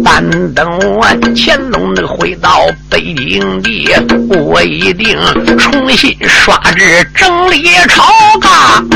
[0.05, 0.23] 但
[0.55, 3.89] 等我乾隆那个回到北京地，
[4.29, 5.19] 我一定
[5.59, 8.05] 重新刷制整理朝
[8.41, 8.87] 纲。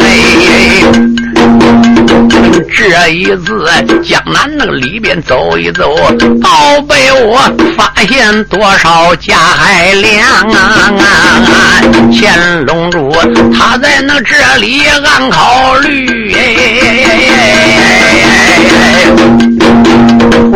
[0.00, 0.82] 哎。
[2.76, 3.66] 这一次
[4.02, 5.96] 江南那个里边走一走，
[6.42, 7.40] 倒被我
[7.76, 10.92] 发现多少假海量啊！
[12.12, 13.10] 乾隆主
[13.56, 17.03] 他在那这里暗考虑。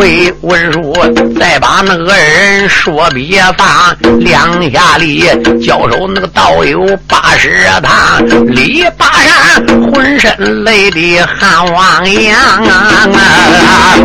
[0.09, 0.95] 会文书，
[1.39, 5.25] 再把那个人说别放，两下里
[5.65, 13.99] 交手那个道友八十趟，李八山浑身累的汗汪洋啊！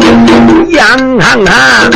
[0.69, 0.85] 眼
[1.19, 1.89] 看看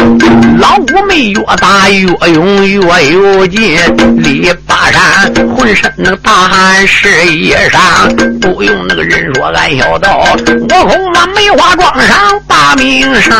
[0.57, 2.79] 老五梅越打越勇越
[3.11, 3.77] 有劲，
[4.17, 10.23] 李八山浑身那个大汗湿衣裳，不用那个人说，俺小道，
[10.69, 13.35] 我恐那梅花桩上把命伤。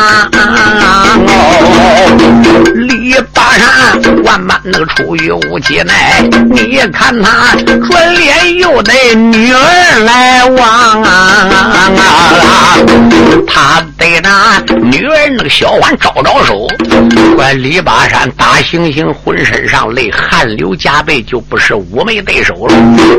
[2.74, 7.54] 李八山万般那个出于无气奈，你看他
[7.88, 11.48] 转脸又得女儿来往啊！
[13.46, 16.66] 他对那女儿那个小环招招手，
[17.34, 22.74] 管李八山大猩猩浑身上累，汗流浃背，就不是五梅对手了。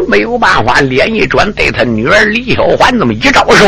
[0.08, 3.66] 没有办法，脸一转，对他女儿李小环这么一招手，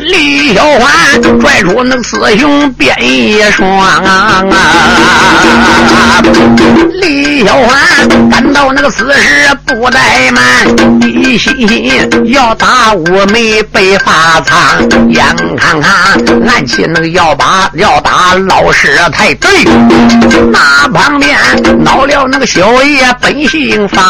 [0.00, 4.44] 李小环拽出那四雄变一双啊！
[7.00, 10.44] 李小环赶到那个死时不怠慢，
[11.02, 11.92] 一心心
[12.26, 14.56] 要打五梅被发苍，
[15.08, 15.24] 眼
[15.56, 15.92] 看看
[16.48, 19.50] 暗起那个要把要打老师太对，
[20.52, 21.36] 那旁边
[21.82, 24.04] 恼了那个小爷本姓方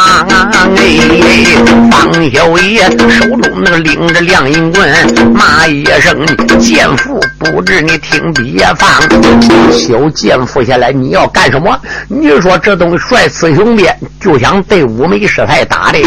[0.77, 4.87] 哎，方小爷手中那个拎着亮银棍，
[5.33, 6.27] 骂一声
[6.59, 8.87] 贱妇，不知你听别放，
[9.73, 11.75] 小贱妇下来你要干什么？
[12.07, 15.99] 你说这东西帅雌雄鞭，就想对五梅师太打的，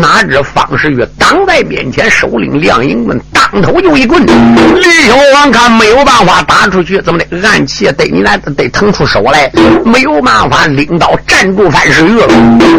[0.00, 4.20] 哪知方世玉挡在面前，手拎亮银棍，当头就一棍。
[4.26, 7.48] 李小王看没有办法打出去，怎么的？
[7.48, 9.48] 暗器对你来得腾出手来，
[9.84, 12.26] 没有办法拎刀站住范世玉了。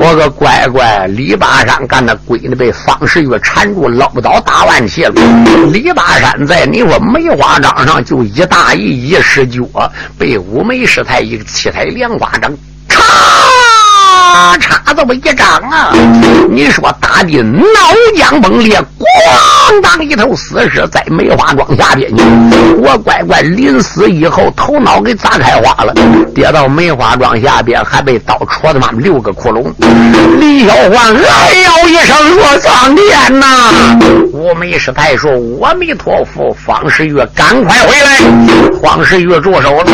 [0.02, 5.14] 我个乖乖，李八山干的鬼的被方世玉缠住，捞不倒大万气了。
[5.72, 9.62] 李八山在你说梅花桩上就一大意一失脚，
[10.18, 12.52] 被五梅师太一个七彩两巴掌，
[14.32, 15.94] 嚓嚓这么一掌啊！
[16.50, 17.80] 你说打的脑
[18.16, 22.24] 浆崩裂，咣当一头死尸在梅花桩下边去。
[22.78, 25.94] 我乖乖临死以后头脑给砸开花了，
[26.34, 29.66] 跌到梅花桩下边，还被刀戳他妈六个窟窿。
[30.40, 33.72] 李小环哎呦一声说：“苍天呐！”
[34.34, 38.20] 五梅师太说：“阿弥陀佛，方世玉赶快回来！”
[38.82, 39.86] 方世玉住手了。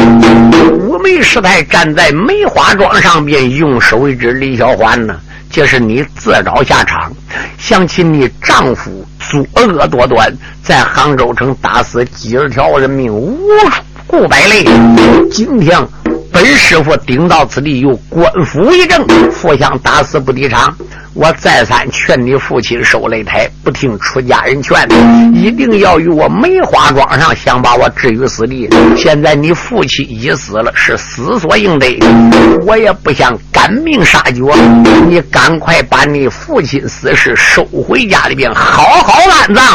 [0.79, 5.19] 五梅师太站在梅花桩上边，用手一指李小环呢。
[5.49, 7.11] 这是你自找下场。
[7.57, 13.39] 想起你丈夫作恶多端，在杭州城打死几十条人命，无
[14.05, 14.65] 故百类。
[15.31, 15.79] 今天
[16.31, 20.75] 本师傅顶到此地，又官府一证，负相打死不抵偿。
[21.13, 24.87] 我再三劝你父亲收擂台，不听出家人劝，
[25.33, 28.69] 一定要与我梅花桩上想把我置于死地。
[28.95, 31.97] 现在你父亲已死了，是死所应得，
[32.67, 34.43] 我也不想赶命杀绝。
[35.07, 39.65] 你赶快把你父亲死尸收回家里边，好好安葬。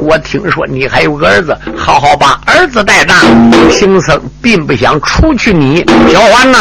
[0.00, 3.14] 我听说你还有个儿子，好好把儿子带大。
[3.72, 6.58] 贫僧并不想除去你，小环呐，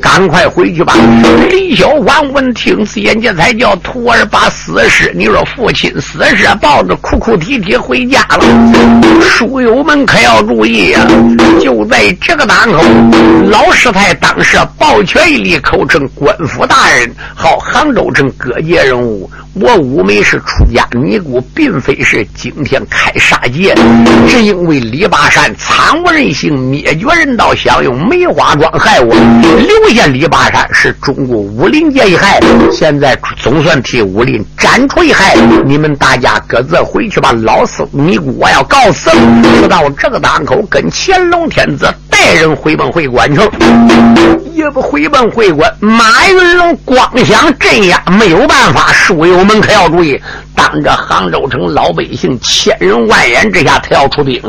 [0.00, 0.94] 赶快回去吧。
[1.50, 8.44] 李小环闻听此言，这才叫徒儿把死尸，你说父亲死尸抱着哭哭啼啼回家了。
[9.20, 11.06] 书友们可要注意呀！
[11.60, 12.82] 就在这个当口，
[13.48, 19.30] 老师太当时抱拳一礼，口称官府大人，好杭州城各界人物。
[19.58, 23.74] 我五妹是出家尼姑，并非是今天开杀戒，
[24.28, 32.38] 只因为李八山惨无人性，灭绝人道，享用梅花花光害我，留下李八山是中国武林界一害。
[32.70, 35.34] 现在总算替武林斩除一害，
[35.64, 37.32] 你们大家各自回去吧。
[37.32, 39.08] 老四尼姑，我要告辞
[39.62, 39.66] 不。
[39.66, 43.50] 到这个档口，跟乾隆天子带人回奔回关城。
[44.56, 48.90] 也不回奔会馆，马云龙光想镇压，没有办法。
[48.90, 50.18] 书友们可要注意，
[50.54, 54.40] 当着杭州城老百姓千人万眼之下，他要出兵，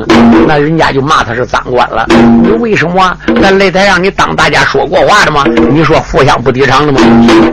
[0.48, 2.08] 那人家就骂他是赃官了。
[2.42, 3.18] 你为什么？
[3.28, 5.44] 那擂台让你当大家说过话的吗？
[5.70, 7.02] 你说互相不抵偿的吗？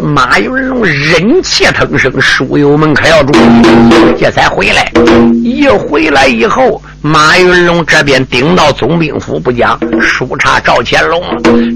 [0.01, 4.93] 马云龙忍气吞声，书友们可要注意，这才回来。
[5.43, 6.81] 一回来以后。
[7.07, 11.23] 马云龙这边顶到总兵府不讲，书查赵乾隆。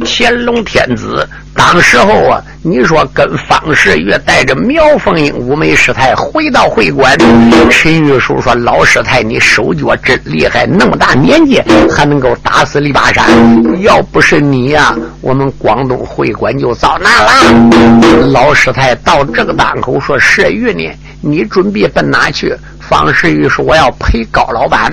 [0.03, 7.17] 乾隆天子当时候啊，你说跟方世玉带着苗凤英、五梅师太回到会馆，
[7.71, 11.61] 陈玉书说：“老师太，你手脚真厉害，那么大年纪
[11.91, 13.25] 还能够打死李八山。
[13.81, 20.85] 要不是你呀，我们广东会馆就遭难了。”老师太到这个当口说：“世玉呢？
[21.23, 22.55] 你准备奔哪去？”
[22.89, 24.91] 方世玉说：“我要陪高老板。”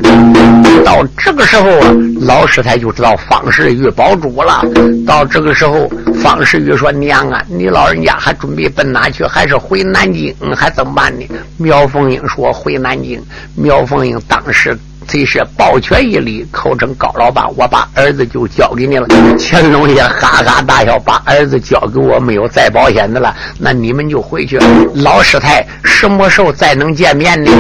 [0.83, 4.63] 到这个时候啊，老师太就知道方世玉保住了。
[5.07, 5.89] 到这个时候，
[6.21, 9.23] 方世玉说：“娘啊，你老人家还准备奔哪去？
[9.23, 10.35] 还是回南京？
[10.55, 11.25] 还怎么办呢？”
[11.57, 13.21] 苗凤英说：“回南京。”
[13.55, 14.77] 苗凤英当时。
[15.07, 19.07] 这是抱拳一礼，口称高老板，我把儿子就交给你了。
[19.37, 23.31] 乾隆爷哈哈大笑，把儿子交给我，没有再保险的了。
[23.59, 24.57] 那你们就回去。
[24.95, 27.51] 老师太什么时候再能见面呢？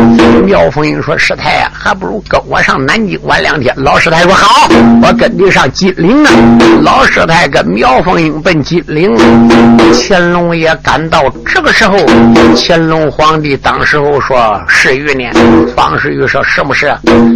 [0.43, 4.69] 苗凤英说：“师太啊，还不如跟我上南京玩两天。”老师太说：“好，
[5.01, 6.31] 我跟你上金陵啊。”
[6.81, 9.15] 老师太跟苗凤英奔金陵。
[9.93, 11.97] 乾隆爷赶到这个时候，
[12.55, 15.31] 乾隆皇帝当时候说：“是玉呢。”
[15.75, 16.95] 方世玉说：“什么事？”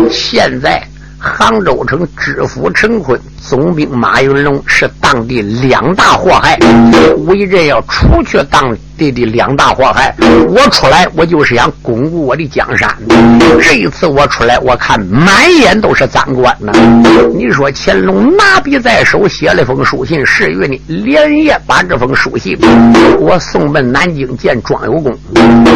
[0.10, 0.82] 现在
[1.18, 3.20] 杭州城知府陈坤。
[3.40, 6.58] 总兵马云龙是当地两大祸害，
[7.26, 10.14] 为人要除去当地的两大祸害。
[10.50, 12.90] 我出来，我就是想巩固我的江山。
[13.62, 16.72] 这一次我出来，我看满眼都是赃官呢。
[17.34, 22.58] 你说乾隆拿笔在手写了封书信，是月呢，连夜把这封书信
[23.20, 25.18] 我送奔南京见庄有功，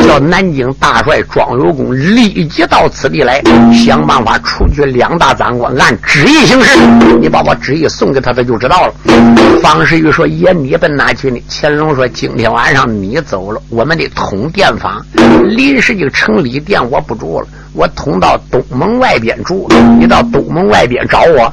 [0.06, 3.42] 叫南京大帅庄有功立即到此地来，
[3.74, 6.78] 想办法除去两大赃官，按旨意行事。
[7.22, 7.53] 你把我。
[7.54, 8.94] 旨意送给他，他就知道了。
[9.62, 15.06] 方世玉说：“爷，你奔哪去呢？”乾隆说：“今天晚上你走了，我们的通电房
[15.44, 21.52] 临时就城里店我不住了。”我通到东门外边住了，你到东门外边找我。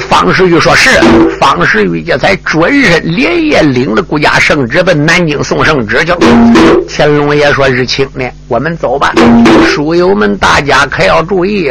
[0.00, 0.90] 方世玉说是。
[1.38, 6.12] 方世玉这才转身连夜领着顾家圣旨奔南京送圣旨去。
[6.88, 9.12] 乾隆爷说日清呢，我们走吧。
[9.64, 11.70] 书友们，大家可要注意。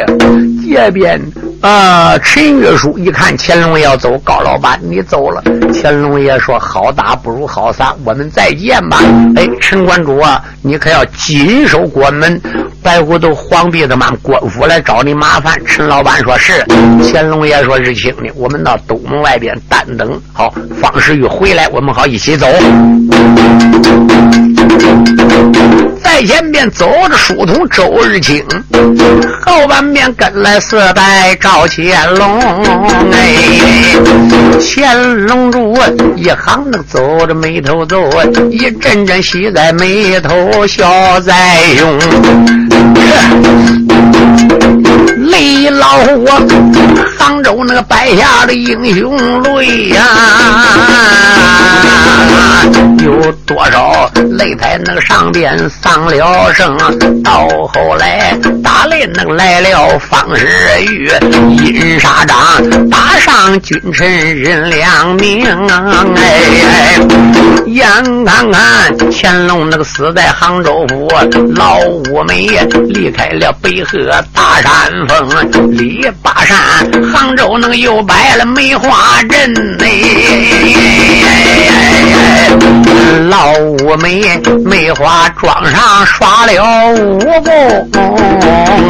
[0.66, 1.20] 这边
[1.64, 5.42] 啊，陈月书一看乾隆要走，高老板你走了。
[5.72, 8.98] 乾隆爷说好打不如好散，我们再见吧。
[9.34, 12.38] 哎，陈关主啊，你可要紧守关门。
[12.82, 16.62] 白骨头皇帝的嘛官府来找你麻烦，陈老板说是，
[17.02, 20.52] 乾隆爷说日清的，我们到东门外边单等，好，
[20.82, 22.46] 方世玉回来，我们好一起走。
[26.04, 28.44] 在前边走着书童周日清，
[29.44, 32.38] 后半边跟来四代赵乾隆。
[33.10, 33.34] 哎，
[34.60, 35.76] 乾隆主
[36.14, 38.08] 一行那走着眉头皱，
[38.50, 41.34] 一阵阵喜在眉头，笑在
[41.78, 41.98] 胸。
[45.16, 46.30] 雷老我
[47.18, 50.04] 杭州那个摆下的英雄泪呀，
[53.04, 56.74] 有多少擂台那个上边丧了生，
[57.22, 60.46] 到后来打擂那个来了方世
[60.80, 61.10] 玉，
[61.50, 65.44] 阴沙掌打上君臣人两命，
[66.16, 66.98] 哎，
[67.66, 67.86] 眼
[68.24, 71.06] 看看乾隆那个死在杭州府，
[71.56, 72.46] 老五梅
[72.88, 73.98] 离开了北河
[74.32, 76.56] 大山峰，李八山
[77.12, 79.84] 杭州那个又摆了梅花阵呢。
[83.14, 84.22] 老五梅
[84.64, 87.88] 梅花桩上刷了武功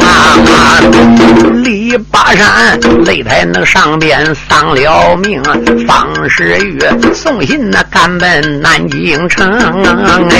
[0.01, 0.81] 啊！
[1.63, 5.41] 李八山擂台那上边丧了命，
[5.87, 6.79] 方世玉
[7.13, 9.47] 送信那赶奔南京城
[10.29, 10.37] 哎，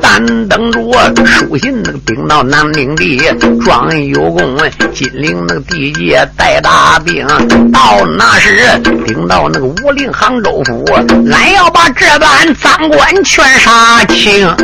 [0.00, 0.80] 咱等着
[1.24, 3.20] 书信那个禀到南京地，
[3.64, 4.56] 庄有功
[4.92, 7.26] 金陵那个地界带大兵，
[7.72, 10.84] 到那时禀到那个武陵杭州府，
[11.32, 14.62] 俺要把这班赃官全杀清啊！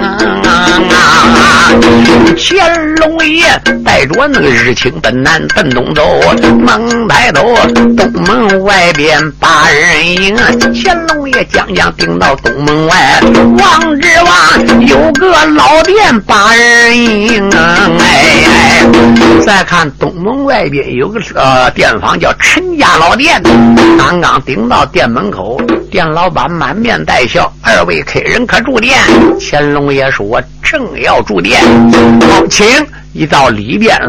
[2.37, 3.43] 乾隆爷
[3.83, 6.21] 带着那个日清奔南奔东走，
[6.61, 7.57] 猛抬头
[7.97, 10.37] 东门外边把人迎。
[10.85, 13.21] 乾隆爷将将顶到东门外，
[13.59, 17.51] 望之望有个老店把人迎。
[17.51, 18.85] 哎，
[19.47, 23.43] 再看东门外边有个呃店房叫陈家老店，
[23.99, 25.59] 刚刚顶到店门口，
[25.95, 28.99] 店老板满面带笑：“二位客人可住店？”
[29.39, 31.61] 乾隆爷说：“正要住店。”
[32.29, 32.67] 好，请。
[33.17, 33.97] 一到里边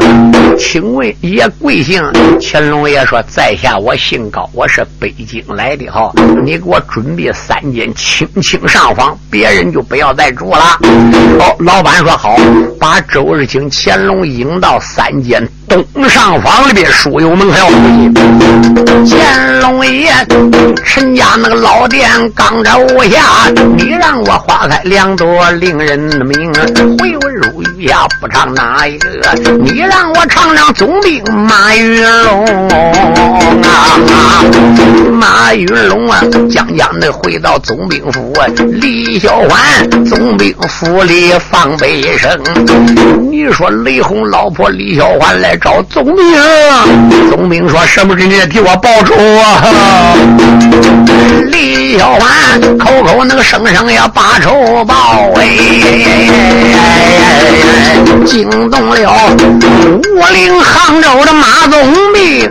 [0.58, 2.02] 请问爷贵姓？
[2.40, 6.10] 乾隆爷说：“在下我姓高，我是北京来的哈。
[6.44, 10.76] 你给我准备三间清清上房，别人就不要再住了。”
[11.38, 12.36] 哦，老板说好，
[12.80, 17.68] 把周日清乾隆引到三间东上房里边书友们还要
[19.06, 20.10] 乾隆爷
[20.84, 26.24] 陈家那个老店刚着屋下，你让我花开两朵令人的
[26.98, 29.10] 回文如玉呀不唱哪一个？
[29.62, 32.68] 你让我唱唱总兵马云龙
[33.62, 34.00] 啊，
[35.12, 42.30] 马云龙啊，将将的回到总兵府，李小环总兵府里放悲声。
[43.30, 46.16] 你说雷洪老婆李小环来找总兵，
[47.30, 49.62] 总兵说什么人你替我报仇啊？
[51.46, 55.46] 李小环口口那个声声要把仇报哎，
[58.24, 59.30] 惊动了
[60.14, 62.50] 武林杭州的马总兵。